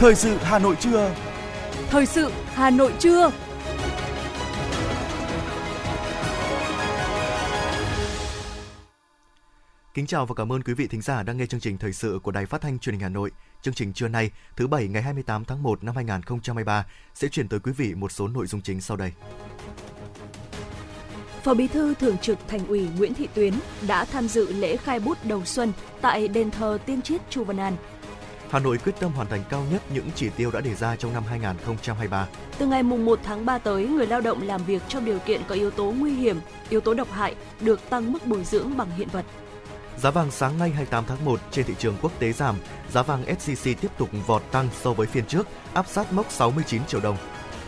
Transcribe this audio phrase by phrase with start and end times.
[0.00, 1.14] Thời sự Hà Nội trưa.
[1.90, 3.30] Thời sự Hà Nội trưa.
[9.94, 12.18] Kính chào và cảm ơn quý vị thính giả đang nghe chương trình thời sự
[12.22, 13.30] của Đài Phát thanh Truyền hình Hà Nội.
[13.62, 17.60] Chương trình trưa nay, thứ bảy ngày 28 tháng 1 năm 2023 sẽ chuyển tới
[17.60, 19.12] quý vị một số nội dung chính sau đây.
[21.42, 23.54] Phó Bí thư Thường trực Thành ủy Nguyễn Thị Tuyến
[23.88, 27.56] đã tham dự lễ khai bút đầu xuân tại đền thờ Tiên Triết Chu Văn
[27.56, 27.76] An.
[28.50, 31.12] Hà Nội quyết tâm hoàn thành cao nhất những chỉ tiêu đã đề ra trong
[31.12, 32.26] năm 2023.
[32.58, 35.54] Từ ngày 1 tháng 3 tới, người lao động làm việc trong điều kiện có
[35.54, 39.08] yếu tố nguy hiểm, yếu tố độc hại được tăng mức bồi dưỡng bằng hiện
[39.12, 39.24] vật.
[39.96, 42.56] Giá vàng sáng nay 28 tháng 1 trên thị trường quốc tế giảm,
[42.92, 46.86] giá vàng SJC tiếp tục vọt tăng so với phiên trước, áp sát mốc 69
[46.86, 47.16] triệu đồng.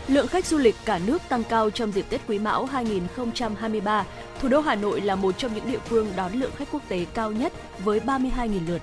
[0.07, 4.05] Lượng khách du lịch cả nước tăng cao trong dịp Tết Quý Mão 2023.
[4.41, 7.05] Thủ đô Hà Nội là một trong những địa phương đón lượng khách quốc tế
[7.13, 7.53] cao nhất
[7.83, 8.81] với 32.000 lượt.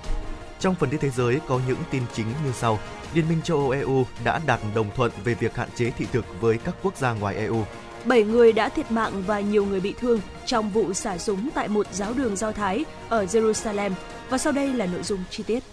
[0.61, 2.79] Trong phần tin thế giới có những tin chính như sau.
[3.13, 6.25] Liên minh châu Âu EU đã đạt đồng thuận về việc hạn chế thị thực
[6.41, 7.65] với các quốc gia ngoài EU.
[8.05, 11.67] 7 người đã thiệt mạng và nhiều người bị thương trong vụ xả súng tại
[11.67, 13.91] một giáo đường Do Thái ở Jerusalem.
[14.29, 15.63] Và sau đây là nội dung chi tiết.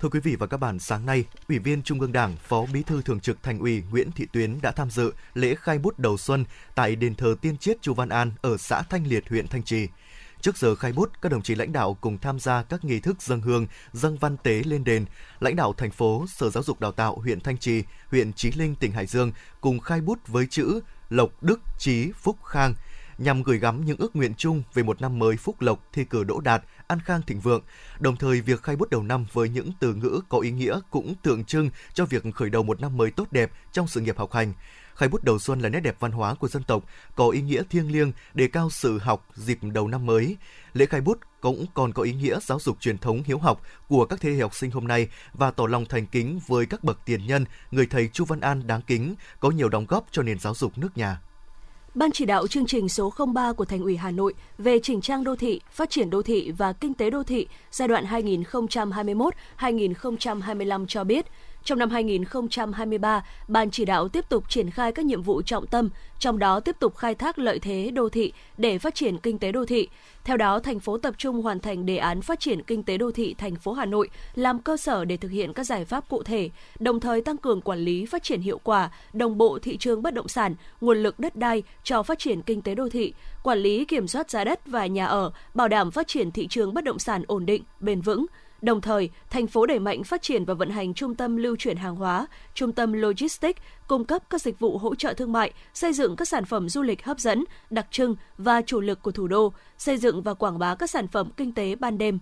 [0.00, 2.82] Thưa quý vị và các bạn, sáng nay, Ủy viên Trung ương Đảng, Phó Bí
[2.82, 6.16] thư Thường trực Thành ủy Nguyễn Thị Tuyến đã tham dự lễ khai bút đầu
[6.16, 6.44] xuân
[6.74, 9.88] tại đền thờ Tiên Triết Chu Văn An ở xã Thanh Liệt, huyện Thanh Trì.
[10.40, 13.22] Trước giờ khai bút, các đồng chí lãnh đạo cùng tham gia các nghi thức
[13.22, 15.04] dân hương, dân văn tế lên đền.
[15.40, 18.74] Lãnh đạo thành phố, Sở Giáo dục Đào tạo huyện Thanh Trì, huyện Chí Linh,
[18.74, 22.74] tỉnh Hải Dương cùng khai bút với chữ Lộc Đức Chí Phúc Khang
[23.18, 26.24] nhằm gửi gắm những ước nguyện chung về một năm mới phúc lộc, thi cử
[26.24, 27.62] đỗ đạt, an khang thịnh vượng.
[28.00, 31.14] Đồng thời, việc khai bút đầu năm với những từ ngữ có ý nghĩa cũng
[31.22, 34.32] tượng trưng cho việc khởi đầu một năm mới tốt đẹp trong sự nghiệp học
[34.32, 34.52] hành.
[34.98, 37.62] Khai bút đầu xuân là nét đẹp văn hóa của dân tộc, có ý nghĩa
[37.70, 40.36] thiêng liêng, đề cao sự học dịp đầu năm mới.
[40.72, 44.04] Lễ khai bút cũng còn có ý nghĩa giáo dục truyền thống hiếu học của
[44.04, 46.98] các thế hệ học sinh hôm nay và tỏ lòng thành kính với các bậc
[47.04, 50.38] tiền nhân, người thầy Chu Văn An đáng kính, có nhiều đóng góp cho nền
[50.38, 51.20] giáo dục nước nhà.
[51.94, 55.24] Ban chỉ đạo chương trình số 03 của Thành ủy Hà Nội về chỉnh trang
[55.24, 58.04] đô thị, phát triển đô thị và kinh tế đô thị giai đoạn
[59.58, 61.26] 2021-2025 cho biết,
[61.68, 65.88] trong năm 2023, Ban chỉ đạo tiếp tục triển khai các nhiệm vụ trọng tâm,
[66.18, 69.52] trong đó tiếp tục khai thác lợi thế đô thị để phát triển kinh tế
[69.52, 69.88] đô thị.
[70.24, 73.10] Theo đó, thành phố tập trung hoàn thành đề án phát triển kinh tế đô
[73.10, 76.22] thị thành phố Hà Nội làm cơ sở để thực hiện các giải pháp cụ
[76.22, 80.02] thể, đồng thời tăng cường quản lý phát triển hiệu quả, đồng bộ thị trường
[80.02, 83.58] bất động sản, nguồn lực đất đai cho phát triển kinh tế đô thị, quản
[83.58, 86.84] lý kiểm soát giá đất và nhà ở, bảo đảm phát triển thị trường bất
[86.84, 88.26] động sản ổn định, bền vững,
[88.62, 91.76] Đồng thời, thành phố đẩy mạnh phát triển và vận hành trung tâm lưu chuyển
[91.76, 95.92] hàng hóa, trung tâm logistics, cung cấp các dịch vụ hỗ trợ thương mại, xây
[95.92, 99.28] dựng các sản phẩm du lịch hấp dẫn, đặc trưng và chủ lực của thủ
[99.28, 102.18] đô, xây dựng và quảng bá các sản phẩm kinh tế ban đêm.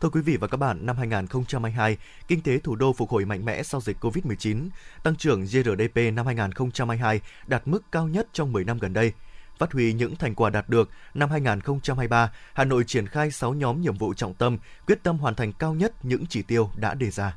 [0.00, 1.96] Thưa quý vị và các bạn, năm 2022,
[2.28, 4.68] kinh tế thủ đô phục hồi mạnh mẽ sau dịch COVID-19.
[5.02, 9.12] Tăng trưởng GRDP năm 2022 đạt mức cao nhất trong 10 năm gần đây–
[9.58, 13.80] Phát huy những thành quả đạt được, năm 2023, Hà Nội triển khai 6 nhóm
[13.80, 17.10] nhiệm vụ trọng tâm, quyết tâm hoàn thành cao nhất những chỉ tiêu đã đề
[17.10, 17.36] ra.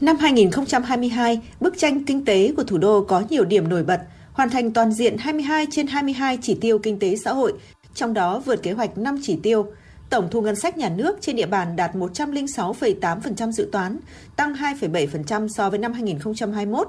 [0.00, 4.00] Năm 2022, bức tranh kinh tế của thủ đô có nhiều điểm nổi bật,
[4.32, 7.52] hoàn thành toàn diện 22 trên 22 chỉ tiêu kinh tế xã hội,
[7.94, 9.66] trong đó vượt kế hoạch 5 chỉ tiêu.
[10.10, 13.98] Tổng thu ngân sách nhà nước trên địa bàn đạt 106,8% dự toán,
[14.36, 16.88] tăng 2,7% so với năm 2021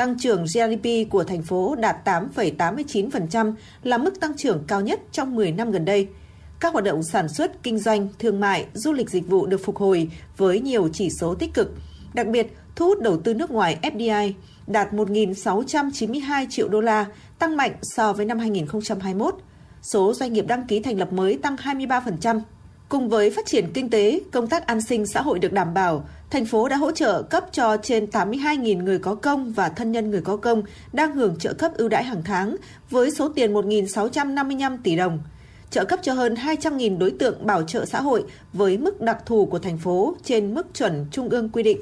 [0.00, 3.52] Tăng trưởng GDP của thành phố đạt 8,89%
[3.82, 6.08] là mức tăng trưởng cao nhất trong 10 năm gần đây.
[6.60, 9.76] Các hoạt động sản xuất, kinh doanh, thương mại, du lịch dịch vụ được phục
[9.76, 11.74] hồi với nhiều chỉ số tích cực.
[12.14, 14.32] Đặc biệt, thu hút đầu tư nước ngoài FDI
[14.66, 17.06] đạt 1.692 triệu đô la,
[17.38, 19.34] tăng mạnh so với năm 2021.
[19.82, 22.40] Số doanh nghiệp đăng ký thành lập mới tăng 23%.
[22.90, 26.08] Cùng với phát triển kinh tế, công tác an sinh xã hội được đảm bảo,
[26.30, 30.10] thành phố đã hỗ trợ cấp cho trên 82.000 người có công và thân nhân
[30.10, 30.62] người có công
[30.92, 32.56] đang hưởng trợ cấp ưu đãi hàng tháng
[32.90, 35.18] với số tiền 1.655 tỷ đồng.
[35.70, 39.46] Trợ cấp cho hơn 200.000 đối tượng bảo trợ xã hội với mức đặc thù
[39.46, 41.80] của thành phố trên mức chuẩn trung ương quy định.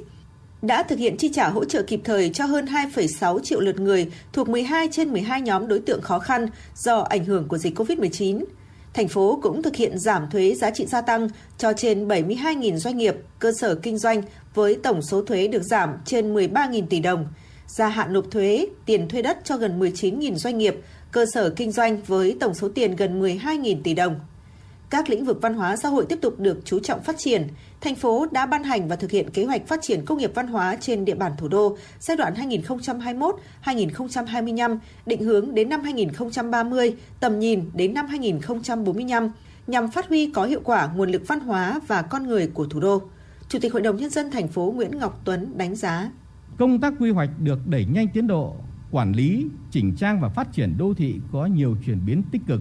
[0.63, 4.13] Đã thực hiện chi trả hỗ trợ kịp thời cho hơn 2,6 triệu lượt người
[4.33, 6.47] thuộc 12 trên 12 nhóm đối tượng khó khăn
[6.77, 8.45] do ảnh hưởng của dịch COVID-19
[8.95, 12.97] thành phố cũng thực hiện giảm thuế giá trị gia tăng cho trên 72.000 doanh
[12.97, 14.23] nghiệp, cơ sở kinh doanh
[14.55, 17.27] với tổng số thuế được giảm trên 13.000 tỷ đồng,
[17.67, 20.77] gia hạn nộp thuế, tiền thuê đất cho gần 19.000 doanh nghiệp,
[21.13, 24.21] cơ sở kinh doanh với tổng số tiền gần 12.000 tỷ đồng.
[24.91, 27.49] Các lĩnh vực văn hóa xã hội tiếp tục được chú trọng phát triển.
[27.81, 30.47] Thành phố đã ban hành và thực hiện kế hoạch phát triển công nghiệp văn
[30.47, 32.35] hóa trên địa bàn thủ đô giai đoạn
[33.65, 39.31] 2021-2025, định hướng đến năm 2030, tầm nhìn đến năm 2045
[39.67, 42.81] nhằm phát huy có hiệu quả nguồn lực văn hóa và con người của thủ
[42.81, 43.03] đô.
[43.49, 46.11] Chủ tịch Hội đồng Nhân dân thành phố Nguyễn Ngọc Tuấn đánh giá.
[46.59, 48.57] Công tác quy hoạch được đẩy nhanh tiến độ,
[48.91, 52.61] quản lý, chỉnh trang và phát triển đô thị có nhiều chuyển biến tích cực.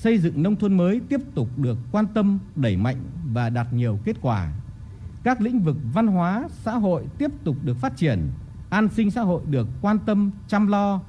[0.00, 2.96] Xây dựng nông thôn mới tiếp tục được quan tâm, đẩy mạnh
[3.32, 4.52] và đạt nhiều kết quả.
[5.22, 8.28] Các lĩnh vực văn hóa, xã hội tiếp tục được phát triển,
[8.70, 11.00] an sinh xã hội được quan tâm, chăm lo,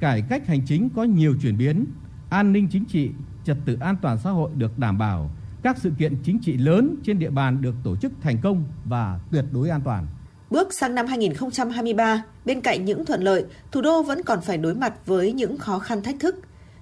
[0.00, 1.84] cải cách hành chính có nhiều chuyển biến,
[2.30, 3.10] an ninh chính trị,
[3.44, 5.30] trật tự an toàn xã hội được đảm bảo,
[5.62, 9.20] các sự kiện chính trị lớn trên địa bàn được tổ chức thành công và
[9.30, 10.06] tuyệt đối an toàn.
[10.50, 14.74] Bước sang năm 2023, bên cạnh những thuận lợi, thủ đô vẫn còn phải đối
[14.74, 16.36] mặt với những khó khăn thách thức.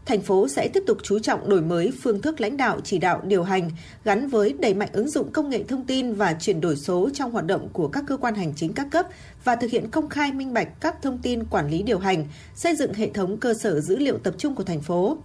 [0.08, 3.20] Thành phố sẽ tiếp tục chú trọng đổi mới phương thức lãnh đạo chỉ đạo
[3.24, 3.70] điều hành
[4.04, 7.30] gắn với đẩy mạnh ứng dụng công nghệ thông tin và chuyển đổi số trong
[7.30, 9.06] hoạt động của các cơ quan hành chính các cấp
[9.44, 12.76] và thực hiện công khai minh bạch các thông tin quản lý điều hành, xây
[12.76, 15.18] dựng hệ thống cơ sở dữ liệu tập trung của thành phố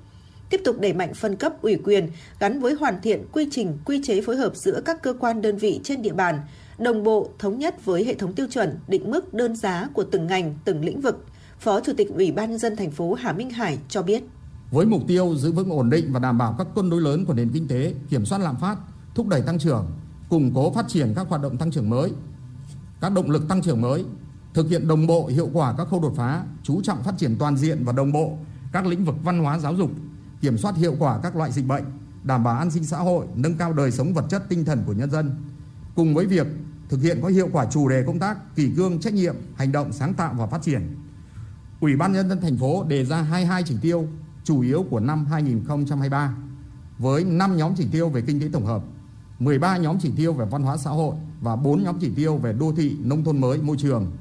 [0.50, 2.10] tiếp tục đẩy mạnh phân cấp ủy quyền
[2.40, 5.58] gắn với hoàn thiện quy trình, quy chế phối hợp giữa các cơ quan đơn
[5.58, 6.40] vị trên địa bàn,
[6.78, 10.28] đồng bộ, thống nhất với hệ thống tiêu chuẩn, định mức đơn giá của từng
[10.28, 11.26] ngành, từng lĩnh vực.
[11.60, 14.24] Phó Chủ tịch Ủy ban nhân dân thành phố Hà Minh Hải cho biết.
[14.74, 17.34] Với mục tiêu giữ vững ổn định và đảm bảo các cân đối lớn của
[17.34, 18.78] nền kinh tế, kiểm soát lạm phát,
[19.16, 19.88] thúc đẩy tăng trưởng,
[20.30, 22.14] củng cố phát triển các hoạt động tăng trưởng mới,
[23.02, 24.06] các động lực tăng trưởng mới,
[24.54, 27.58] thực hiện đồng bộ hiệu quả các khâu đột phá, chú trọng phát triển toàn
[27.58, 28.38] diện và đồng bộ
[28.72, 29.92] các lĩnh vực văn hóa giáo dục,
[30.42, 31.84] kiểm soát hiệu quả các loại dịch bệnh,
[32.24, 34.94] đảm bảo an sinh xã hội, nâng cao đời sống vật chất tinh thần của
[34.94, 35.36] nhân dân.
[35.96, 36.48] Cùng với việc
[36.90, 39.94] thực hiện có hiệu quả chủ đề công tác kỷ cương trách nhiệm, hành động
[39.94, 40.96] sáng tạo và phát triển.
[41.80, 44.08] Ủy ban nhân dân thành phố đề ra 22 chỉ tiêu
[44.44, 46.36] chủ yếu của năm 2023
[46.98, 48.84] với 5 nhóm chỉ tiêu về kinh tế tổng hợp,
[49.40, 52.54] 13 nhóm chỉ tiêu về văn hóa xã hội và 4 nhóm chỉ tiêu về
[52.54, 54.12] đô thị, nông thôn mới, môi trường,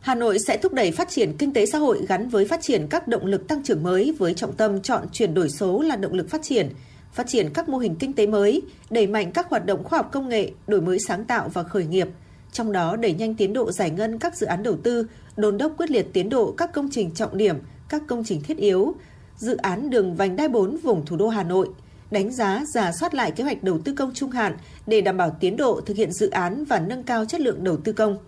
[0.00, 2.86] Hà Nội sẽ thúc đẩy phát triển kinh tế xã hội gắn với phát triển
[2.90, 6.12] các động lực tăng trưởng mới với trọng tâm chọn chuyển đổi số là động
[6.12, 6.68] lực phát triển,
[7.12, 10.08] phát triển các mô hình kinh tế mới, đẩy mạnh các hoạt động khoa học
[10.12, 12.08] công nghệ, đổi mới sáng tạo và khởi nghiệp,
[12.52, 15.72] trong đó đẩy nhanh tiến độ giải ngân các dự án đầu tư, đôn đốc
[15.76, 17.56] quyết liệt tiến độ các công trình trọng điểm,
[17.88, 18.94] các công trình thiết yếu,
[19.38, 21.68] dự án đường vành đai 4 vùng thủ đô Hà Nội,
[22.10, 24.56] đánh giá, giả soát lại kế hoạch đầu tư công trung hạn
[24.86, 27.76] để đảm bảo tiến độ thực hiện dự án và nâng cao chất lượng đầu
[27.76, 28.18] tư công.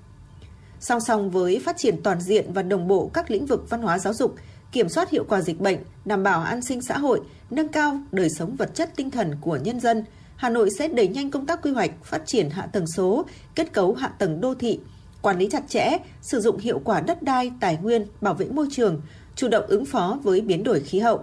[0.80, 3.98] Song song với phát triển toàn diện và đồng bộ các lĩnh vực văn hóa
[3.98, 4.34] giáo dục,
[4.72, 7.20] kiểm soát hiệu quả dịch bệnh, đảm bảo an sinh xã hội,
[7.50, 10.04] nâng cao đời sống vật chất tinh thần của nhân dân,
[10.36, 13.24] Hà Nội sẽ đẩy nhanh công tác quy hoạch, phát triển hạ tầng số,
[13.54, 14.80] kết cấu hạ tầng đô thị,
[15.22, 18.66] quản lý chặt chẽ, sử dụng hiệu quả đất đai, tài nguyên, bảo vệ môi
[18.70, 19.00] trường,
[19.36, 21.20] chủ động ứng phó với biến đổi khí hậu.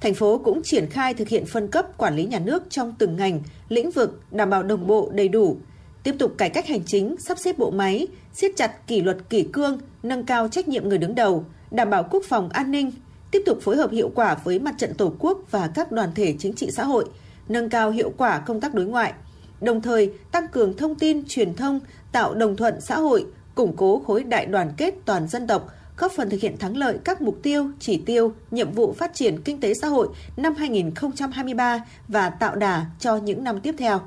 [0.00, 3.16] Thành phố cũng triển khai thực hiện phân cấp quản lý nhà nước trong từng
[3.16, 5.56] ngành, lĩnh vực đảm bảo đồng bộ đầy đủ,
[6.02, 9.42] tiếp tục cải cách hành chính, sắp xếp bộ máy, siết chặt kỷ luật kỷ
[9.42, 12.92] cương, nâng cao trách nhiệm người đứng đầu, đảm bảo quốc phòng an ninh,
[13.30, 16.34] tiếp tục phối hợp hiệu quả với mặt trận Tổ quốc và các đoàn thể
[16.38, 17.04] chính trị xã hội,
[17.48, 19.12] nâng cao hiệu quả công tác đối ngoại,
[19.60, 21.80] đồng thời tăng cường thông tin truyền thông,
[22.12, 26.12] tạo đồng thuận xã hội, củng cố khối đại đoàn kết toàn dân tộc, góp
[26.12, 29.60] phần thực hiện thắng lợi các mục tiêu, chỉ tiêu, nhiệm vụ phát triển kinh
[29.60, 34.00] tế xã hội năm 2023 và tạo đà cho những năm tiếp theo.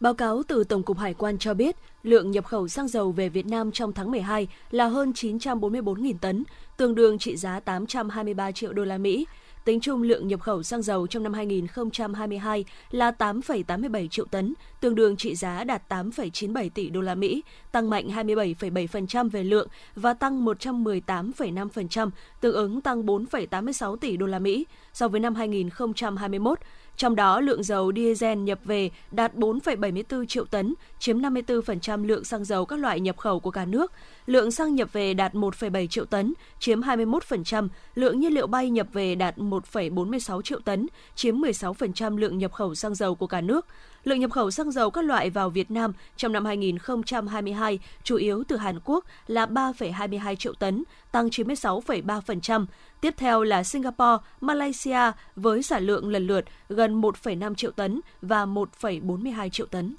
[0.00, 3.28] Báo cáo từ Tổng cục Hải quan cho biết, lượng nhập khẩu xăng dầu về
[3.28, 6.44] Việt Nam trong tháng 12 là hơn 944.000 tấn,
[6.76, 9.26] tương đương trị giá 823 triệu đô la Mỹ.
[9.64, 14.94] Tính chung lượng nhập khẩu xăng dầu trong năm 2022 là 8,87 triệu tấn, tương
[14.94, 17.42] đương trị giá đạt 8,97 tỷ đô la Mỹ,
[17.72, 24.38] tăng mạnh 27,7% về lượng và tăng 118,5%, tương ứng tăng 4,86 tỷ đô la
[24.38, 26.58] Mỹ so với năm 2021.
[26.96, 32.44] Trong đó, lượng dầu diesel nhập về đạt 4,74 triệu tấn, chiếm 54% lượng xăng
[32.44, 33.92] dầu các loại nhập khẩu của cả nước.
[34.26, 37.68] Lượng xăng nhập về đạt 1,7 triệu tấn, chiếm 21%.
[37.94, 42.74] Lượng nhiên liệu bay nhập về đạt 1,46 triệu tấn, chiếm 16% lượng nhập khẩu
[42.74, 43.66] xăng dầu của cả nước.
[44.04, 48.44] Lượng nhập khẩu xăng dầu các loại vào Việt Nam trong năm 2022 chủ yếu
[48.48, 52.66] từ Hàn Quốc là 3,22 triệu tấn, tăng 96,3%.
[53.00, 58.46] Tiếp theo là Singapore, Malaysia với sản lượng lần lượt gần 1,5 triệu tấn và
[58.46, 59.96] 1,42 triệu tấn.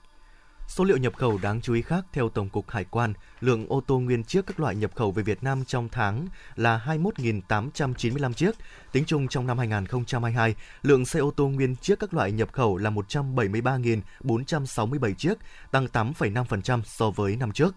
[0.68, 3.82] Số liệu nhập khẩu đáng chú ý khác theo Tổng cục Hải quan, lượng ô
[3.88, 8.52] tô nguyên chiếc các loại nhập khẩu về Việt Nam trong tháng là 21.895 chiếc.
[8.92, 12.78] Tính chung trong năm 2022, lượng xe ô tô nguyên chiếc các loại nhập khẩu
[12.78, 15.34] là 173.467 chiếc,
[15.72, 17.76] tăng 8,5% so với năm trước.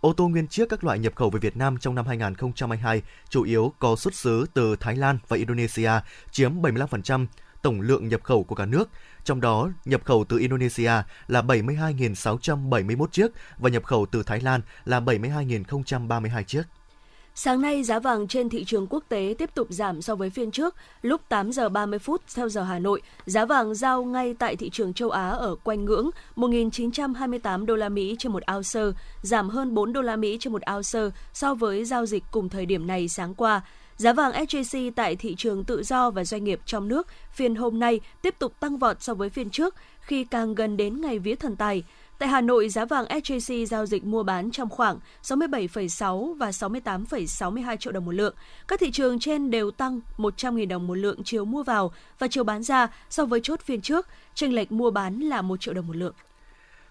[0.00, 3.42] Ô tô nguyên chiếc các loại nhập khẩu về Việt Nam trong năm 2022 chủ
[3.42, 5.90] yếu có xuất xứ từ Thái Lan và Indonesia,
[6.30, 7.26] chiếm 75%
[7.62, 8.88] tổng lượng nhập khẩu của cả nước.
[9.24, 10.92] Trong đó, nhập khẩu từ Indonesia
[11.26, 16.62] là 72.671 chiếc và nhập khẩu từ Thái Lan là 72.032 chiếc.
[17.38, 20.50] Sáng nay, giá vàng trên thị trường quốc tế tiếp tục giảm so với phiên
[20.50, 20.74] trước.
[21.02, 24.70] Lúc 8 giờ 30 phút theo giờ Hà Nội, giá vàng giao ngay tại thị
[24.70, 29.74] trường châu Á ở quanh ngưỡng 1.928 đô la Mỹ trên một ounce, giảm hơn
[29.74, 33.08] 4 đô la Mỹ trên một ounce so với giao dịch cùng thời điểm này
[33.08, 33.62] sáng qua.
[33.96, 37.78] Giá vàng SJC tại thị trường tự do và doanh nghiệp trong nước phiên hôm
[37.78, 41.34] nay tiếp tục tăng vọt so với phiên trước khi càng gần đến ngày vía
[41.34, 41.84] thần tài.
[42.18, 47.76] Tại Hà Nội, giá vàng SJC giao dịch mua bán trong khoảng 67,6 và 68,62
[47.76, 48.34] triệu đồng một lượng.
[48.68, 52.44] Các thị trường trên đều tăng 100.000 đồng một lượng chiều mua vào và chiều
[52.44, 55.86] bán ra so với chốt phiên trước, chênh lệch mua bán là 1 triệu đồng
[55.86, 56.14] một lượng.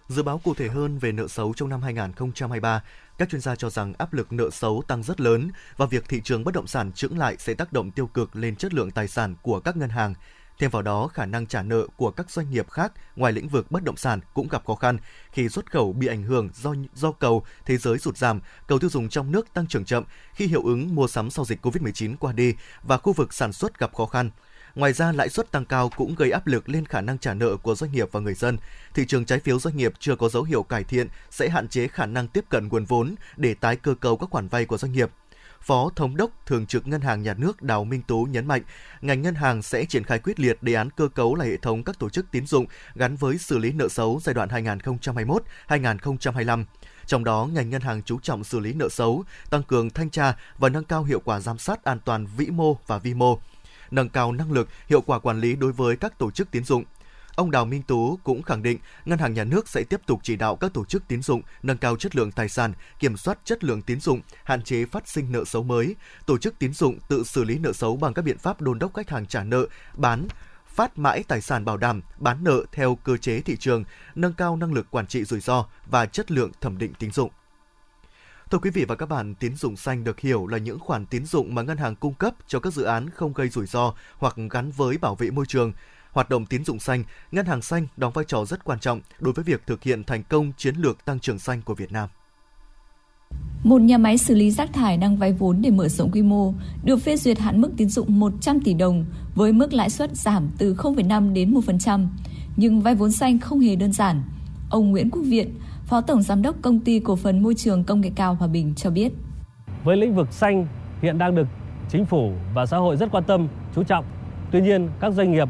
[0.07, 2.83] Dự báo cụ thể hơn về nợ xấu trong năm 2023,
[3.17, 6.22] các chuyên gia cho rằng áp lực nợ xấu tăng rất lớn và việc thị
[6.24, 9.07] trường bất động sản chững lại sẽ tác động tiêu cực lên chất lượng tài
[9.07, 10.13] sản của các ngân hàng.
[10.60, 13.72] Thêm vào đó, khả năng trả nợ của các doanh nghiệp khác ngoài lĩnh vực
[13.72, 14.98] bất động sản cũng gặp khó khăn
[15.31, 18.89] khi xuất khẩu bị ảnh hưởng do do cầu thế giới sụt giảm, cầu tiêu
[18.89, 20.03] dùng trong nước tăng trưởng chậm
[20.34, 22.53] khi hiệu ứng mua sắm sau dịch Covid-19 qua đi
[22.84, 24.29] và khu vực sản xuất gặp khó khăn.
[24.75, 27.58] Ngoài ra, lãi suất tăng cao cũng gây áp lực lên khả năng trả nợ
[27.58, 28.58] của doanh nghiệp và người dân.
[28.94, 31.88] Thị trường trái phiếu doanh nghiệp chưa có dấu hiệu cải thiện sẽ hạn chế
[31.88, 34.91] khả năng tiếp cận nguồn vốn để tái cơ cấu các khoản vay của doanh
[34.91, 35.10] nghiệp.
[35.62, 38.62] Phó Thống đốc Thường trực Ngân hàng Nhà nước Đào Minh Tú nhấn mạnh,
[39.01, 41.84] ngành ngân hàng sẽ triển khai quyết liệt đề án cơ cấu lại hệ thống
[41.84, 42.65] các tổ chức tín dụng
[42.96, 44.50] gắn với xử lý nợ xấu giai đoạn
[45.67, 46.65] 2021-2025.
[47.05, 50.36] Trong đó, ngành ngân hàng chú trọng xử lý nợ xấu, tăng cường thanh tra
[50.58, 53.39] và nâng cao hiệu quả giám sát an toàn vĩ mô và vi mô,
[53.91, 56.83] nâng cao năng lực, hiệu quả quản lý đối với các tổ chức tín dụng.
[57.35, 60.35] Ông Đào Minh Tú cũng khẳng định Ngân hàng Nhà nước sẽ tiếp tục chỉ
[60.35, 63.63] đạo các tổ chức tín dụng nâng cao chất lượng tài sản, kiểm soát chất
[63.63, 65.95] lượng tín dụng, hạn chế phát sinh nợ xấu mới.
[66.25, 68.93] Tổ chức tín dụng tự xử lý nợ xấu bằng các biện pháp đôn đốc
[68.93, 70.27] khách hàng trả nợ, bán,
[70.67, 73.83] phát mãi tài sản bảo đảm, bán nợ theo cơ chế thị trường,
[74.15, 77.29] nâng cao năng lực quản trị rủi ro và chất lượng thẩm định tín dụng.
[78.55, 81.25] Thưa quý vị và các bạn, tín dụng xanh được hiểu là những khoản tín
[81.25, 84.35] dụng mà ngân hàng cung cấp cho các dự án không gây rủi ro hoặc
[84.50, 85.74] gắn với bảo vệ môi trường.
[86.12, 89.33] Hoạt động tín dụng xanh, ngân hàng xanh đóng vai trò rất quan trọng đối
[89.33, 92.09] với việc thực hiện thành công chiến lược tăng trưởng xanh của Việt Nam.
[93.63, 96.53] Một nhà máy xử lý rác thải đang vay vốn để mở rộng quy mô,
[96.83, 100.50] được phê duyệt hạn mức tín dụng 100 tỷ đồng với mức lãi suất giảm
[100.57, 102.07] từ 0,5 đến 1%.
[102.57, 104.24] Nhưng vay vốn xanh không hề đơn giản.
[104.69, 105.53] Ông Nguyễn Quốc Viện,
[105.85, 108.73] Phó Tổng Giám đốc Công ty Cổ phần Môi trường Công nghệ cao Hòa Bình
[108.75, 109.11] cho biết.
[109.83, 110.67] Với lĩnh vực xanh
[111.01, 111.47] hiện đang được
[111.89, 114.05] chính phủ và xã hội rất quan tâm, chú trọng.
[114.51, 115.49] Tuy nhiên, các doanh nghiệp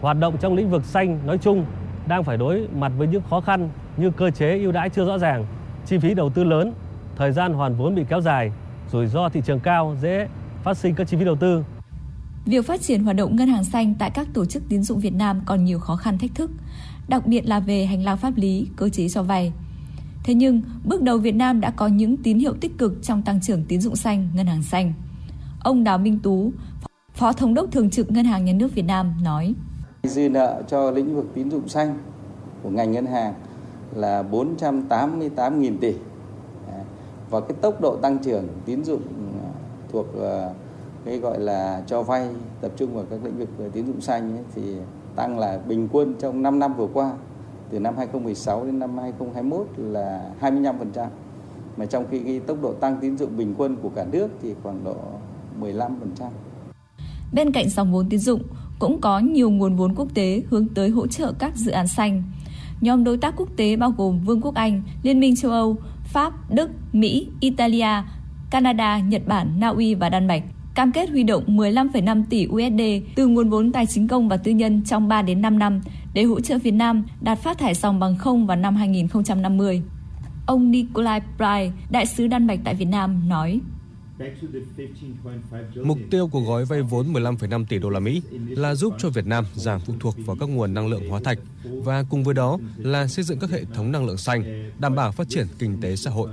[0.00, 1.64] hoạt động trong lĩnh vực xanh nói chung
[2.06, 5.18] đang phải đối mặt với những khó khăn như cơ chế ưu đãi chưa rõ
[5.18, 5.46] ràng,
[5.86, 6.72] chi phí đầu tư lớn,
[7.16, 8.52] thời gian hoàn vốn bị kéo dài,
[8.92, 10.28] rủi ro thị trường cao dễ
[10.62, 11.64] phát sinh các chi phí đầu tư.
[12.46, 15.14] Việc phát triển hoạt động ngân hàng xanh tại các tổ chức tín dụng Việt
[15.14, 16.50] Nam còn nhiều khó khăn thách thức,
[17.08, 19.52] đặc biệt là về hành lang pháp lý, cơ chế cho vay.
[20.24, 23.40] Thế nhưng, bước đầu Việt Nam đã có những tín hiệu tích cực trong tăng
[23.40, 24.92] trưởng tín dụng xanh, ngân hàng xanh.
[25.60, 26.52] Ông Đào Minh Tú,
[27.14, 29.54] Phó Thống đốc Thường trực Ngân hàng Nhà nước Việt Nam nói.
[30.02, 31.98] Dư nợ cho lĩnh vực tín dụng xanh
[32.62, 33.34] của ngành ngân hàng
[33.94, 35.94] là 488.000 tỷ.
[37.30, 39.02] Và cái tốc độ tăng trưởng tín dụng
[39.44, 39.48] à,
[39.92, 40.50] thuộc à,
[41.04, 42.28] cái gọi là cho vay
[42.60, 44.62] tập trung vào các lĩnh vực à, tín dụng xanh ấy, thì
[45.16, 47.12] tăng là bình quân trong 5 năm vừa qua
[47.70, 51.06] từ năm 2016 đến năm 2021 là 25%.
[51.76, 54.54] Mà trong khi cái tốc độ tăng tín dụng bình quân của cả nước thì
[54.62, 54.96] khoảng độ
[55.60, 55.88] 15%.
[57.32, 58.42] Bên cạnh dòng vốn tín dụng,
[58.78, 62.22] cũng có nhiều nguồn vốn quốc tế hướng tới hỗ trợ các dự án xanh.
[62.80, 66.50] Nhóm đối tác quốc tế bao gồm Vương quốc Anh, Liên minh châu Âu, Pháp,
[66.50, 68.02] Đức, Mỹ, Italia,
[68.50, 70.42] Canada, Nhật Bản, Na Uy và Đan Mạch
[70.74, 74.52] cam kết huy động 15,5 tỷ USD từ nguồn vốn tài chính công và tư
[74.52, 75.80] nhân trong 3 đến 5 năm
[76.14, 79.82] để hỗ trợ Việt Nam đạt phát thải dòng bằng không vào năm 2050.
[80.46, 83.60] Ông Nikolai Pry, đại sứ Đan Mạch tại Việt Nam, nói.
[85.84, 89.26] Mục tiêu của gói vay vốn 15,5 tỷ đô la Mỹ là giúp cho Việt
[89.26, 92.58] Nam giảm phụ thuộc vào các nguồn năng lượng hóa thạch và cùng với đó
[92.76, 95.96] là xây dựng các hệ thống năng lượng xanh, đảm bảo phát triển kinh tế
[95.96, 96.28] xã hội.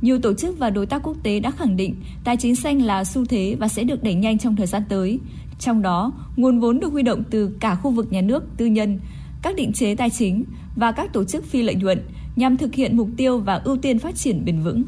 [0.00, 1.94] Nhiều tổ chức và đối tác quốc tế đã khẳng định
[2.24, 5.18] tài chính xanh là xu thế và sẽ được đẩy nhanh trong thời gian tới.
[5.58, 9.00] Trong đó, nguồn vốn được huy động từ cả khu vực nhà nước, tư nhân,
[9.42, 10.44] các định chế tài chính
[10.76, 12.02] và các tổ chức phi lợi nhuận
[12.36, 14.84] nhằm thực hiện mục tiêu và ưu tiên phát triển bền vững.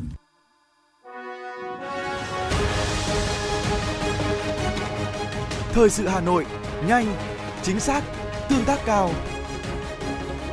[5.73, 6.47] Thời sự Hà Nội,
[6.89, 7.07] nhanh,
[7.63, 8.05] chính xác,
[8.49, 9.11] tương tác cao.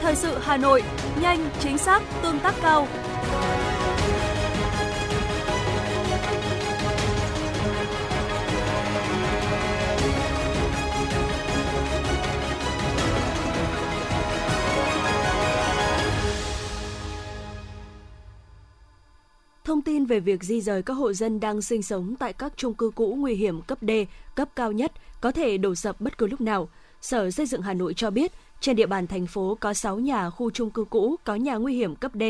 [0.01, 0.83] Thời sự Hà Nội,
[1.21, 2.87] nhanh, chính xác, tương tác cao.
[19.67, 22.73] Thông tin về việc di rời các hộ dân đang sinh sống tại các chung
[22.73, 23.91] cư cũ nguy hiểm cấp D,
[24.35, 26.69] cấp cao nhất, có thể đổ sập bất cứ lúc nào.
[27.01, 28.31] Sở Xây dựng Hà Nội cho biết,
[28.61, 31.75] trên địa bàn thành phố có 6 nhà khu chung cư cũ có nhà nguy
[31.75, 32.23] hiểm cấp D,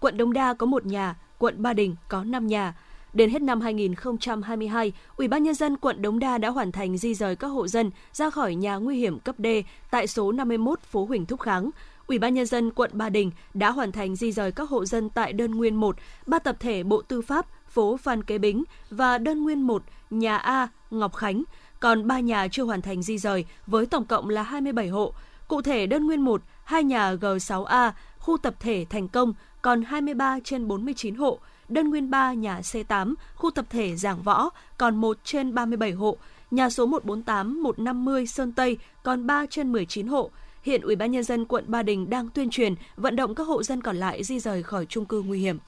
[0.00, 2.74] quận Đống Đa có một nhà, quận Ba Đình có 5 nhà.
[3.12, 7.14] Đến hết năm 2022, Ủy ban nhân dân quận Đống Đa đã hoàn thành di
[7.14, 9.46] rời các hộ dân ra khỏi nhà nguy hiểm cấp D
[9.90, 11.70] tại số 51 phố Huỳnh Thúc Kháng.
[12.06, 15.10] Ủy ban nhân dân quận Ba Đình đã hoàn thành di rời các hộ dân
[15.10, 19.18] tại đơn nguyên 1, ba tập thể Bộ Tư pháp, phố Phan Kế Bính và
[19.18, 21.42] đơn nguyên 1, nhà A, Ngọc Khánh,
[21.80, 25.14] còn ba nhà chưa hoàn thành di rời với tổng cộng là 27 hộ.
[25.48, 30.38] Cụ thể đơn nguyên 1, hai nhà G6A, khu tập thể Thành Công còn 23
[30.44, 35.18] trên 49 hộ, đơn nguyên 3 nhà C8, khu tập thể Giảng Võ còn 1
[35.24, 36.16] trên 37 hộ,
[36.50, 40.30] nhà số 148, 150 Sơn Tây còn 3 trên 19 hộ.
[40.62, 43.62] Hiện Ủy ban nhân dân quận Ba Đình đang tuyên truyền vận động các hộ
[43.62, 45.58] dân còn lại di rời khỏi chung cư nguy hiểm.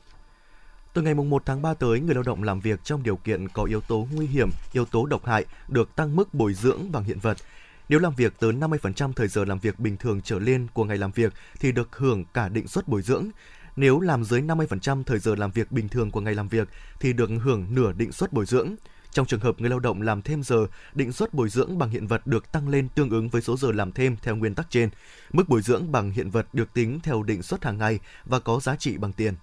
[0.93, 3.65] Từ ngày 1 tháng 3 tới, người lao động làm việc trong điều kiện có
[3.65, 7.19] yếu tố nguy hiểm, yếu tố độc hại được tăng mức bồi dưỡng bằng hiện
[7.19, 7.37] vật.
[7.89, 10.97] Nếu làm việc tới 50% thời giờ làm việc bình thường trở lên của ngày
[10.97, 13.29] làm việc thì được hưởng cả định suất bồi dưỡng.
[13.77, 16.69] Nếu làm dưới 50% thời giờ làm việc bình thường của ngày làm việc
[17.01, 18.75] thì được hưởng nửa định suất bồi dưỡng.
[19.14, 22.06] Trong trường hợp người lao động làm thêm giờ, định suất bồi dưỡng bằng hiện
[22.06, 24.90] vật được tăng lên tương ứng với số giờ làm thêm theo nguyên tắc trên.
[25.33, 28.61] Mức bồi dưỡng bằng hiện vật được tính theo định suất hàng ngày và có
[28.61, 29.35] giá trị bằng tiền.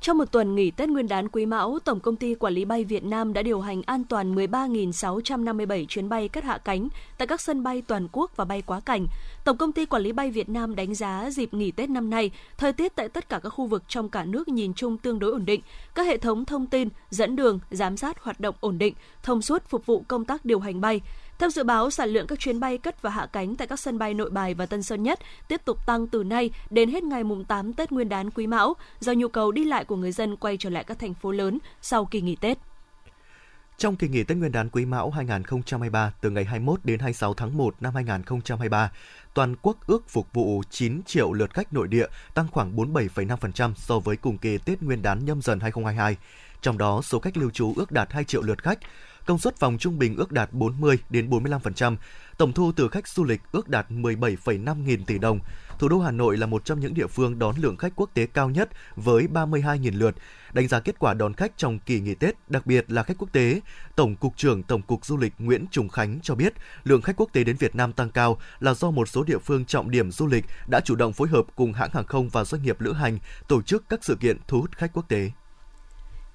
[0.00, 2.84] Trong một tuần nghỉ Tết Nguyên đán Quý Mão, Tổng công ty Quản lý bay
[2.84, 6.88] Việt Nam đã điều hành an toàn 13.657 chuyến bay cất hạ cánh
[7.18, 9.06] tại các sân bay toàn quốc và bay quá cảnh.
[9.44, 12.30] Tổng công ty Quản lý bay Việt Nam đánh giá dịp nghỉ Tết năm nay,
[12.58, 15.32] thời tiết tại tất cả các khu vực trong cả nước nhìn chung tương đối
[15.32, 15.60] ổn định.
[15.94, 19.62] Các hệ thống thông tin, dẫn đường, giám sát hoạt động ổn định, thông suốt
[19.68, 21.00] phục vụ công tác điều hành bay.
[21.38, 23.98] Theo dự báo, sản lượng các chuyến bay cất và hạ cánh tại các sân
[23.98, 25.18] bay Nội Bài và Tân Sơn Nhất
[25.48, 28.74] tiếp tục tăng từ nay đến hết ngày mùng 8 Tết Nguyên đán Quý Mão
[29.00, 31.58] do nhu cầu đi lại của người dân quay trở lại các thành phố lớn
[31.82, 32.58] sau kỳ nghỉ Tết.
[33.76, 37.56] Trong kỳ nghỉ Tết Nguyên đán Quý Mão 2023 từ ngày 21 đến 26 tháng
[37.56, 38.92] 1 năm 2023,
[39.34, 43.98] toàn quốc ước phục vụ 9 triệu lượt khách nội địa, tăng khoảng 47,5% so
[43.98, 46.16] với cùng kỳ Tết Nguyên đán nhâm dần 2022.
[46.62, 48.78] Trong đó, số khách lưu trú ước đạt 2 triệu lượt khách,
[49.26, 51.96] công suất phòng trung bình ước đạt 40 đến 45%,
[52.38, 55.40] tổng thu từ khách du lịch ước đạt 17,5 nghìn tỷ đồng.
[55.78, 58.26] Thủ đô Hà Nội là một trong những địa phương đón lượng khách quốc tế
[58.26, 60.14] cao nhất với 32.000 lượt.
[60.52, 63.32] Đánh giá kết quả đón khách trong kỳ nghỉ Tết, đặc biệt là khách quốc
[63.32, 63.60] tế,
[63.96, 66.52] Tổng cục trưởng Tổng cục Du lịch Nguyễn Trùng Khánh cho biết,
[66.84, 69.64] lượng khách quốc tế đến Việt Nam tăng cao là do một số địa phương
[69.64, 72.62] trọng điểm du lịch đã chủ động phối hợp cùng hãng hàng không và doanh
[72.62, 73.18] nghiệp lữ hành
[73.48, 75.30] tổ chức các sự kiện thu hút khách quốc tế.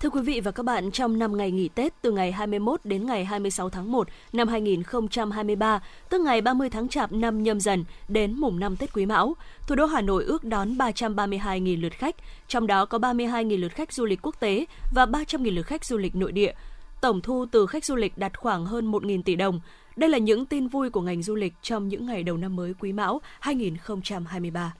[0.03, 3.05] Thưa quý vị và các bạn, trong 5 ngày nghỉ Tết từ ngày 21 đến
[3.05, 8.33] ngày 26 tháng 1 năm 2023, tức ngày 30 tháng Chạp năm nhâm dần đến
[8.33, 9.33] mùng 5 Tết Quý Mão,
[9.67, 12.15] thủ đô Hà Nội ước đón 332.000 lượt khách,
[12.47, 15.97] trong đó có 32.000 lượt khách du lịch quốc tế và 300.000 lượt khách du
[15.97, 16.53] lịch nội địa.
[17.01, 19.59] Tổng thu từ khách du lịch đạt khoảng hơn 1.000 tỷ đồng.
[19.95, 22.73] Đây là những tin vui của ngành du lịch trong những ngày đầu năm mới
[22.79, 24.73] Quý Mão 2023.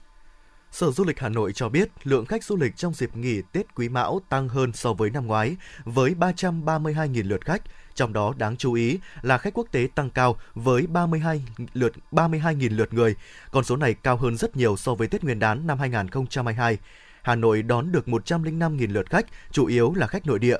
[0.74, 3.74] Sở Du lịch Hà Nội cho biết lượng khách du lịch trong dịp nghỉ Tết
[3.74, 7.62] Quý Mão tăng hơn so với năm ngoái với 332.000 lượt khách,
[7.94, 12.76] trong đó đáng chú ý là khách quốc tế tăng cao với 32 lượt 32.000
[12.76, 13.14] lượt người.
[13.50, 16.78] Con số này cao hơn rất nhiều so với Tết Nguyên đán năm 2022.
[17.22, 20.58] Hà Nội đón được 105.000 lượt khách, chủ yếu là khách nội địa.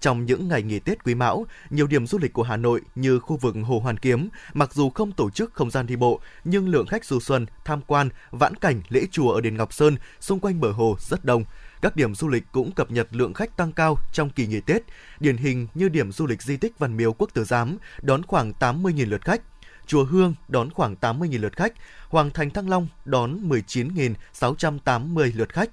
[0.00, 3.18] Trong những ngày nghỉ Tết Quý Mão, nhiều điểm du lịch của Hà Nội như
[3.18, 6.68] khu vực Hồ Hoàn Kiếm, mặc dù không tổ chức không gian đi bộ, nhưng
[6.68, 10.40] lượng khách du xuân, tham quan, vãn cảnh, lễ chùa ở đền Ngọc Sơn xung
[10.40, 11.44] quanh bờ hồ rất đông.
[11.82, 14.82] Các điểm du lịch cũng cập nhật lượng khách tăng cao trong kỳ nghỉ Tết,
[15.20, 18.52] điển hình như điểm du lịch di tích Văn Miếu Quốc Tử Giám đón khoảng
[18.60, 19.42] 80.000 lượt khách,
[19.86, 21.72] Chùa Hương đón khoảng 80.000 lượt khách,
[22.08, 25.70] Hoàng Thành Thăng Long đón 19.680 lượt khách,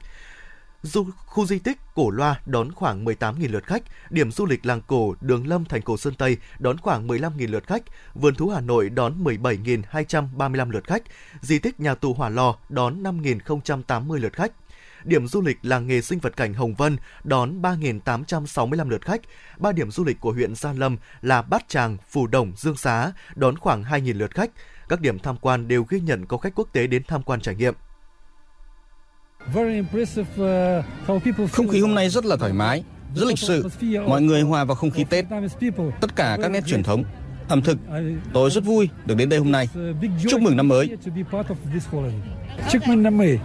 [0.83, 4.81] Du, khu di tích Cổ Loa đón khoảng 18.000 lượt khách, điểm du lịch làng
[4.87, 8.61] cổ Đường Lâm thành cổ Sơn Tây đón khoảng 15.000 lượt khách, vườn thú Hà
[8.61, 11.03] Nội đón 17.235 lượt khách,
[11.41, 14.51] di tích nhà tù Hỏa Lò đón 5.080 lượt khách.
[15.03, 19.21] Điểm du lịch làng nghề sinh vật cảnh Hồng Vân đón 3.865 lượt khách.
[19.57, 23.11] Ba điểm du lịch của huyện Gia Lâm là Bát Tràng, Phù Đồng, Dương Xá
[23.35, 24.51] đón khoảng 2.000 lượt khách.
[24.89, 27.55] Các điểm tham quan đều ghi nhận có khách quốc tế đến tham quan trải
[27.55, 27.73] nghiệm.
[31.52, 33.68] Không khí hôm nay rất là thoải mái, rất lịch sự.
[34.08, 35.24] Mọi người hòa vào không khí Tết.
[36.00, 37.04] Tất cả các nét truyền thống,
[37.48, 37.78] ẩm thực.
[38.32, 39.68] Tôi rất vui được đến đây hôm nay.
[40.28, 40.96] Chúc mừng năm mới.
[42.70, 43.38] Chúc mừng năm mới.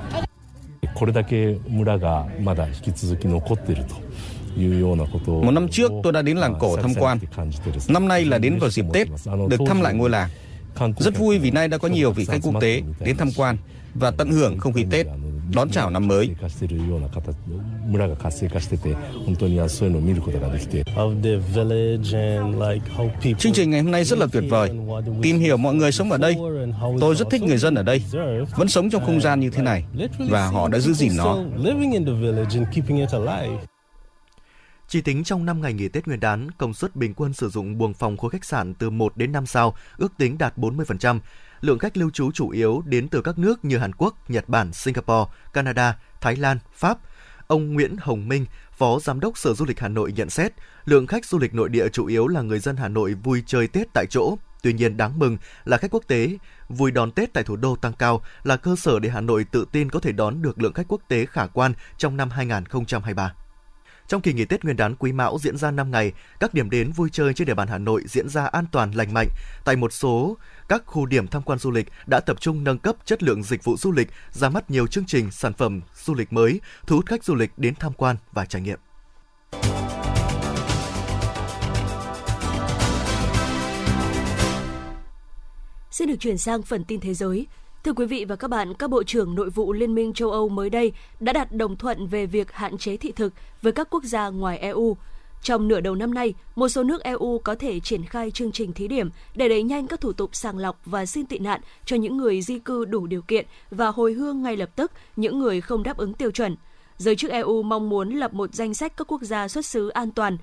[0.95, 3.95] これだけ村がまだ引き続き残っていると
[5.28, 7.19] một năm trước tôi đã đến làng cổ tham quan.
[7.88, 9.08] Năm nay là đến vào dịp Tết,
[9.49, 10.30] được thăm lại ngôi làng.
[10.97, 13.58] Rất vui vì nay đã có nhiều vị khách quốc tế đến tham quan
[13.93, 15.08] và tận hưởng không khí Tết.
[15.54, 16.34] đón chào năm mới.
[23.38, 24.70] Chương trình ngày hôm nay rất là tuyệt vời.
[25.22, 26.37] Tìm hiểu mọi người sống ở đây.
[27.00, 28.02] Tôi rất thích người dân ở đây.
[28.56, 29.84] Vẫn sống trong không gian như thế này
[30.30, 31.38] và họ đã giữ gìn nó.
[34.88, 37.78] Chỉ tính trong 5 ngày nghỉ Tết Nguyên đán, công suất bình quân sử dụng
[37.78, 41.20] buồng phòng khối khách sạn từ 1 đến 5 sao ước tính đạt 40%.
[41.61, 44.73] Lượng khách lưu trú chủ yếu đến từ các nước như Hàn Quốc, Nhật Bản,
[44.73, 46.99] Singapore, Canada, Thái Lan, Pháp.
[47.47, 50.53] Ông Nguyễn Hồng Minh, Phó Giám đốc Sở Du lịch Hà Nội nhận xét,
[50.85, 53.66] lượng khách du lịch nội địa chủ yếu là người dân Hà Nội vui chơi
[53.66, 54.37] Tết tại chỗ.
[54.62, 56.31] Tuy nhiên đáng mừng là khách quốc tế
[56.68, 59.64] vui đón Tết tại thủ đô tăng cao là cơ sở để Hà Nội tự
[59.73, 63.35] tin có thể đón được lượng khách quốc tế khả quan trong năm 2023.
[64.09, 66.92] Trong kỳ nghỉ Tết Nguyên đán Quý Mão diễn ra 5 ngày, các điểm đến
[66.92, 69.29] vui chơi trên địa bàn Hà Nội diễn ra an toàn lành mạnh.
[69.64, 70.37] Tại một số
[70.68, 73.64] các khu điểm tham quan du lịch đã tập trung nâng cấp chất lượng dịch
[73.64, 77.07] vụ du lịch, ra mắt nhiều chương trình, sản phẩm du lịch mới, thu hút
[77.07, 78.79] khách du lịch đến tham quan và trải nghiệm.
[85.90, 87.47] Xin được chuyển sang phần tin thế giới.
[87.85, 90.49] Thưa quý vị và các bạn, các bộ trưởng nội vụ Liên minh châu Âu
[90.49, 94.05] mới đây đã đạt đồng thuận về việc hạn chế thị thực với các quốc
[94.05, 94.97] gia ngoài EU.
[95.43, 98.73] Trong nửa đầu năm nay, một số nước EU có thể triển khai chương trình
[98.73, 101.97] thí điểm để đẩy nhanh các thủ tục sàng lọc và xin tị nạn cho
[101.97, 105.61] những người di cư đủ điều kiện và hồi hương ngay lập tức những người
[105.61, 106.57] không đáp ứng tiêu chuẩn.
[106.97, 110.11] Giới chức EU mong muốn lập một danh sách các quốc gia xuất xứ an
[110.11, 110.37] toàn.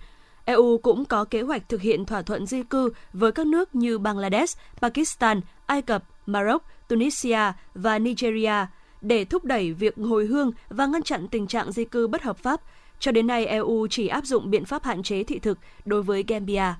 [0.45, 3.97] EU cũng có kế hoạch thực hiện thỏa thuận di cư với các nước như
[3.97, 8.65] Bangladesh, Pakistan, Ai Cập, Maroc, Tunisia và Nigeria
[9.01, 12.37] để thúc đẩy việc hồi hương và ngăn chặn tình trạng di cư bất hợp
[12.37, 12.61] pháp.
[12.99, 16.23] Cho đến nay, EU chỉ áp dụng biện pháp hạn chế thị thực đối với
[16.27, 16.73] Gambia.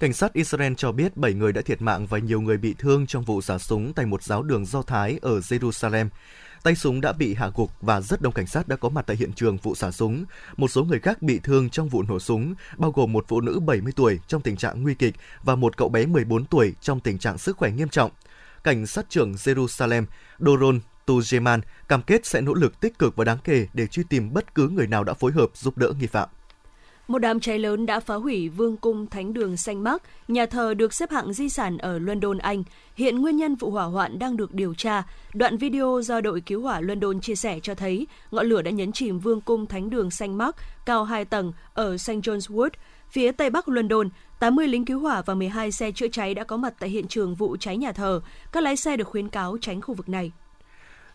[0.00, 3.06] Cảnh sát Israel cho biết 7 người đã thiệt mạng và nhiều người bị thương
[3.06, 6.08] trong vụ xả súng tại một giáo đường Do Thái ở Jerusalem.
[6.62, 9.16] Tay súng đã bị hạ gục và rất đông cảnh sát đã có mặt tại
[9.16, 10.24] hiện trường vụ xả súng.
[10.56, 13.60] Một số người khác bị thương trong vụ nổ súng, bao gồm một phụ nữ
[13.60, 17.18] 70 tuổi trong tình trạng nguy kịch và một cậu bé 14 tuổi trong tình
[17.18, 18.10] trạng sức khỏe nghiêm trọng
[18.66, 20.04] cảnh sát trưởng Jerusalem
[20.38, 24.32] Doron Tujeman cam kết sẽ nỗ lực tích cực và đáng kể để truy tìm
[24.32, 26.28] bất cứ người nào đã phối hợp giúp đỡ nghi phạm.
[27.08, 30.74] Một đám cháy lớn đã phá hủy vương cung Thánh đường Saint Mark, nhà thờ
[30.74, 32.62] được xếp hạng di sản ở London, Anh.
[32.94, 35.02] Hiện nguyên nhân vụ hỏa hoạn đang được điều tra.
[35.34, 38.92] Đoạn video do đội cứu hỏa London chia sẻ cho thấy ngọn lửa đã nhấn
[38.92, 42.10] chìm vương cung Thánh đường Saint Mark cao 2 tầng ở St.
[42.10, 42.70] John's Wood,
[43.10, 44.08] phía tây bắc London.
[44.38, 47.34] 80 lính cứu hỏa và 12 xe chữa cháy đã có mặt tại hiện trường
[47.34, 48.20] vụ cháy nhà thờ.
[48.52, 50.32] Các lái xe được khuyến cáo tránh khu vực này.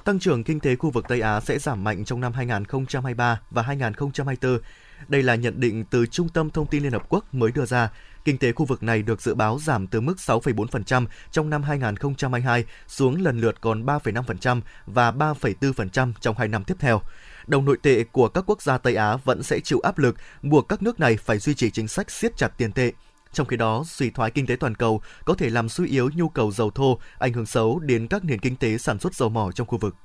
[0.04, 3.62] Tăng trưởng kinh tế khu vực Tây Á sẽ giảm mạnh trong năm 2023 và
[3.62, 4.60] 2024.
[5.08, 7.90] Đây là nhận định từ Trung tâm Thông tin Liên Hợp Quốc mới đưa ra.
[8.26, 12.66] Kinh tế khu vực này được dự báo giảm từ mức 6,4% trong năm 2022
[12.88, 17.02] xuống lần lượt còn 3,5% và 3,4% trong hai năm tiếp theo
[17.48, 20.68] đồng nội tệ của các quốc gia Tây Á vẫn sẽ chịu áp lực buộc
[20.70, 22.92] các nước này phải duy trì chính sách siết chặt tiền tệ.
[23.34, 26.30] Trong khi đó, suy thoái kinh tế toàn cầu có thể làm suy yếu nhu
[26.30, 29.52] cầu dầu thô, ảnh hưởng xấu đến các nền kinh tế sản xuất dầu mỏ
[29.52, 29.96] trong khu vực.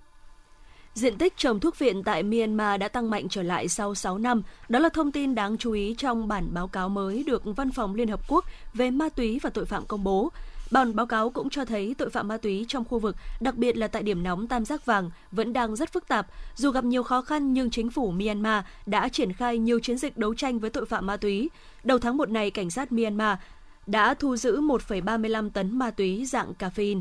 [0.94, 4.42] Diện tích trồng thuốc viện tại Myanmar đã tăng mạnh trở lại sau 6 năm.
[4.68, 7.94] Đó là thông tin đáng chú ý trong bản báo cáo mới được Văn phòng
[7.94, 8.44] Liên Hợp Quốc
[8.74, 10.30] về ma túy và tội phạm công bố.
[10.70, 13.76] Bản báo cáo cũng cho thấy tội phạm ma túy trong khu vực, đặc biệt
[13.76, 16.26] là tại điểm nóng Tam Giác Vàng, vẫn đang rất phức tạp.
[16.54, 20.16] Dù gặp nhiều khó khăn nhưng chính phủ Myanmar đã triển khai nhiều chiến dịch
[20.16, 21.50] đấu tranh với tội phạm ma túy.
[21.84, 23.38] Đầu tháng 1 này, cảnh sát Myanmar
[23.86, 27.00] đã thu giữ 1,35 tấn ma túy dạng caffeine.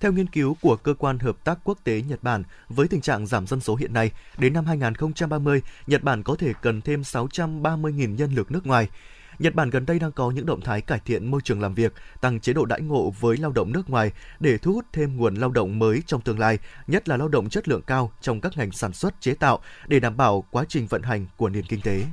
[0.00, 3.26] Theo nghiên cứu của Cơ quan Hợp tác Quốc tế Nhật Bản, với tình trạng
[3.26, 8.14] giảm dân số hiện nay, đến năm 2030, Nhật Bản có thể cần thêm 630.000
[8.16, 8.88] nhân lực nước ngoài.
[9.38, 11.94] Nhật Bản gần đây đang có những động thái cải thiện môi trường làm việc,
[12.20, 15.34] tăng chế độ đãi ngộ với lao động nước ngoài để thu hút thêm nguồn
[15.34, 18.52] lao động mới trong tương lai, nhất là lao động chất lượng cao trong các
[18.56, 21.80] ngành sản xuất chế tạo để đảm bảo quá trình vận hành của nền kinh
[21.80, 22.04] tế.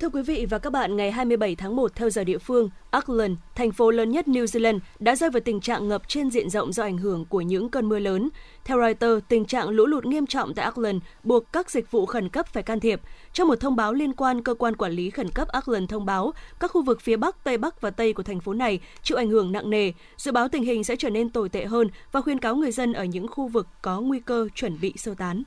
[0.00, 3.38] Thưa quý vị và các bạn, ngày 27 tháng 1 theo giờ địa phương, Auckland,
[3.54, 6.72] thành phố lớn nhất New Zealand, đã rơi vào tình trạng ngập trên diện rộng
[6.72, 8.28] do ảnh hưởng của những cơn mưa lớn.
[8.64, 12.28] Theo Reuters, tình trạng lũ lụt nghiêm trọng tại Auckland buộc các dịch vụ khẩn
[12.28, 13.00] cấp phải can thiệp.
[13.32, 16.32] Trong một thông báo liên quan, cơ quan quản lý khẩn cấp Auckland thông báo
[16.60, 19.30] các khu vực phía Bắc, Tây Bắc và Tây của thành phố này chịu ảnh
[19.30, 19.92] hưởng nặng nề.
[20.16, 22.92] Dự báo tình hình sẽ trở nên tồi tệ hơn và khuyên cáo người dân
[22.92, 25.42] ở những khu vực có nguy cơ chuẩn bị sơ tán.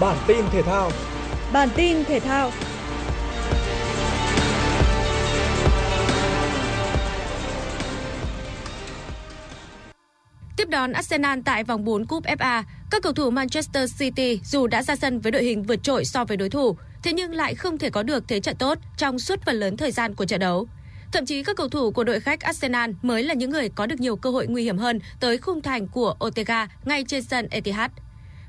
[0.00, 0.90] Bản tin thể thao.
[1.52, 2.50] Bản tin thể thao.
[10.56, 14.82] Tiếp đón Arsenal tại vòng 4 Cúp FA, các cầu thủ Manchester City dù đã
[14.82, 17.78] ra sân với đội hình vượt trội so với đối thủ, thế nhưng lại không
[17.78, 20.68] thể có được thế trận tốt trong suốt phần lớn thời gian của trận đấu.
[21.12, 24.00] Thậm chí các cầu thủ của đội khách Arsenal mới là những người có được
[24.00, 27.90] nhiều cơ hội nguy hiểm hơn tới khung thành của Ortega ngay trên sân Etihad.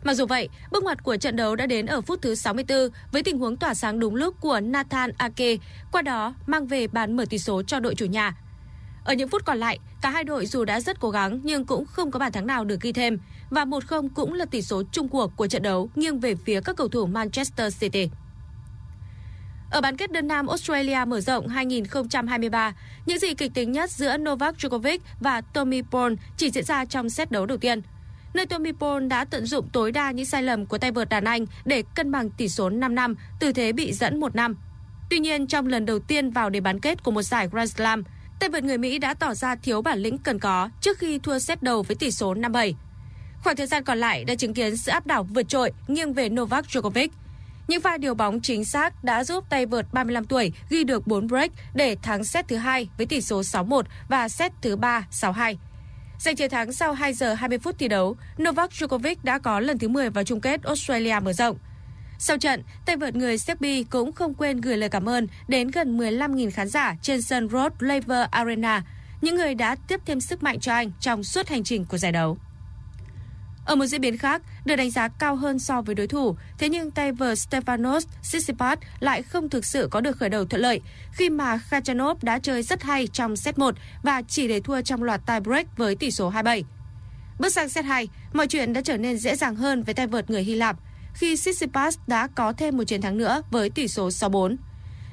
[0.04, 2.78] Mặc dù vậy, bước ngoặt của trận đấu đã đến ở phút thứ 64
[3.12, 5.58] với tình huống tỏa sáng đúng lúc của Nathan Ake,
[5.92, 8.36] qua đó mang về bàn mở tỷ số cho đội chủ nhà.
[9.04, 11.86] Ở những phút còn lại, cả hai đội dù đã rất cố gắng nhưng cũng
[11.86, 13.18] không có bàn thắng nào được ghi thêm
[13.50, 16.76] và 1-0 cũng là tỷ số chung cuộc của trận đấu nghiêng về phía các
[16.76, 18.10] cầu thủ Manchester City.
[19.72, 22.74] Ở bán kết đơn nam Australia mở rộng 2023,
[23.06, 27.10] những gì kịch tính nhất giữa Novak Djokovic và Tommy Paul chỉ diễn ra trong
[27.10, 27.82] set đấu đầu tiên.
[28.34, 31.24] Nơi Tommy Paul đã tận dụng tối đa những sai lầm của tay vợt đàn
[31.24, 34.58] Anh để cân bằng tỷ số 5 năm từ thế bị dẫn 1 năm.
[35.10, 38.04] Tuy nhiên, trong lần đầu tiên vào đề bán kết của một giải Grand Slam,
[38.40, 41.40] tay vợt người Mỹ đã tỏ ra thiếu bản lĩnh cần có trước khi thua
[41.40, 42.74] set đầu với tỷ số 5-7.
[43.44, 46.30] Khoảng thời gian còn lại đã chứng kiến sự áp đảo vượt trội nghiêng về
[46.30, 47.08] Novak Djokovic.
[47.68, 51.28] Những pha điều bóng chính xác đã giúp tay vợt 35 tuổi ghi được 4
[51.28, 55.56] break để thắng set thứ hai với tỷ số 6-1 và set thứ 3 6-2.
[56.20, 59.78] Giành chiến thắng sau 2 giờ 20 phút thi đấu, Novak Djokovic đã có lần
[59.78, 61.58] thứ 10 vào chung kết Australia mở rộng.
[62.18, 65.98] Sau trận, tay vợt người Serbia cũng không quên gửi lời cảm ơn đến gần
[65.98, 68.84] 15.000 khán giả trên sân Rod Laver Arena,
[69.22, 72.12] những người đã tiếp thêm sức mạnh cho anh trong suốt hành trình của giải
[72.12, 72.38] đấu.
[73.70, 76.70] Ở một diễn biến khác, được đánh giá cao hơn so với đối thủ, thế
[76.70, 80.82] nhưng tay vợt Stefanos Tsitsipas lại không thực sự có được khởi đầu thuận lợi
[81.12, 85.04] khi mà Khachanov đã chơi rất hay trong set 1 và chỉ để thua trong
[85.04, 86.64] loạt tie break với tỷ số 2-7.
[87.40, 90.30] Bước sang set 2, mọi chuyện đã trở nên dễ dàng hơn với tay vợt
[90.30, 90.76] người Hy Lạp
[91.14, 94.56] khi Tsitsipas đã có thêm một chiến thắng nữa với tỷ số 6-4.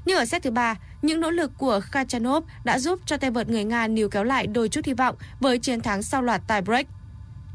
[0.04, 3.48] Nhưng ở set thứ ba, những nỗ lực của Khachanov đã giúp cho tay vợt
[3.48, 6.60] người Nga níu kéo lại đôi chút hy vọng với chiến thắng sau loạt tie
[6.60, 6.86] break.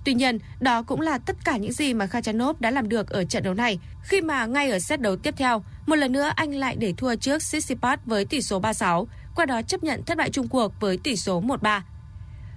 [0.03, 3.23] Tuy nhiên, đó cũng là tất cả những gì mà Khachanov đã làm được ở
[3.23, 6.55] trận đấu này, khi mà ngay ở set đấu tiếp theo, một lần nữa anh
[6.55, 10.29] lại để thua trước Tsitsipas với tỷ số 3-6, qua đó chấp nhận thất bại
[10.29, 11.81] chung cuộc với tỷ số 1-3.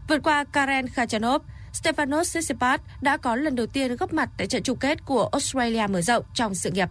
[0.09, 4.63] Vượt qua Karen Khachanov, Stefanos Tsitsipas đã có lần đầu tiên góp mặt tại trận
[4.63, 6.89] chung kết của Australia mở rộng trong sự nghiệp.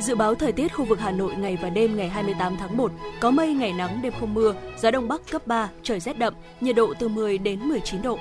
[0.00, 2.92] Dự báo thời tiết khu vực Hà Nội ngày và đêm ngày 28 tháng 1,
[3.20, 6.34] có mây ngày nắng đêm không mưa, gió đông bắc cấp 3, trời rét đậm,
[6.60, 8.18] nhiệt độ từ 10 đến 19 độ.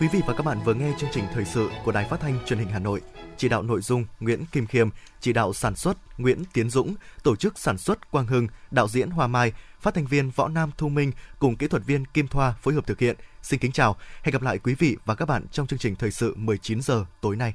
[0.00, 2.38] Quý vị và các bạn vừa nghe chương trình thời sự của Đài Phát thanh
[2.46, 3.00] Truyền hình Hà Nội.
[3.36, 4.88] Chỉ đạo nội dung Nguyễn Kim Khiêm,
[5.20, 9.10] chỉ đạo sản xuất Nguyễn Tiến Dũng, tổ chức sản xuất Quang Hưng, đạo diễn
[9.10, 12.54] Hoa Mai, phát thanh viên Võ Nam Thu Minh cùng kỹ thuật viên Kim Thoa
[12.62, 13.16] phối hợp thực hiện.
[13.42, 16.10] Xin kính chào, hẹn gặp lại quý vị và các bạn trong chương trình thời
[16.10, 17.54] sự 19 giờ tối nay.